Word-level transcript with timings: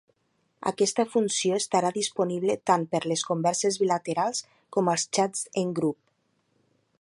Aquesta 0.69 1.03
funció 1.15 1.59
estarà 1.63 1.91
disponible 1.97 2.55
tant 2.71 2.87
per 2.95 3.03
les 3.11 3.25
converses 3.29 3.77
bilaterals 3.83 4.41
com 4.77 4.91
als 4.95 5.05
xats 5.19 5.45
en 5.65 5.77
grup. 5.83 6.01